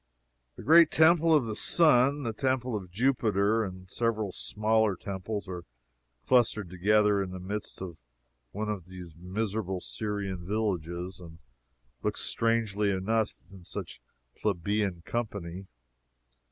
The 0.55 0.63
great 0.63 0.89
Temple 0.89 1.31
of 1.35 1.45
the 1.45 1.55
Sun, 1.55 2.23
the 2.23 2.33
Temple 2.33 2.75
of 2.75 2.89
Jupiter, 2.89 3.63
and 3.63 3.87
several 3.87 4.31
smaller 4.31 4.95
temples, 4.95 5.47
are 5.47 5.63
clustered 6.25 6.71
together 6.71 7.21
in 7.21 7.29
the 7.29 7.39
midst 7.39 7.83
of 7.83 7.97
one 8.51 8.67
of 8.67 8.87
these 8.87 9.13
miserable 9.15 9.79
Syrian 9.79 10.43
villages, 10.43 11.19
and 11.19 11.37
look 12.01 12.17
strangely 12.17 12.89
enough 12.89 13.37
in 13.51 13.63
such 13.63 14.01
plebeian 14.35 15.03
company. 15.05 15.67